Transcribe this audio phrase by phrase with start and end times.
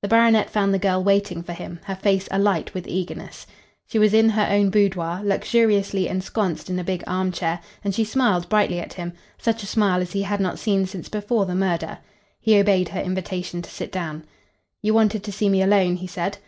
[0.00, 3.46] The baronet found the girl waiting for him, her face alight with eagerness.
[3.86, 8.02] She was in her own boudoir, luxuriously ensconced in a big arm chair, and she
[8.04, 11.54] smiled brightly at him such a smile as he had not seen since before the
[11.54, 11.98] murder.
[12.40, 14.24] He obeyed her invitation to sit down.
[14.80, 16.38] "You wanted to see me alone," he said.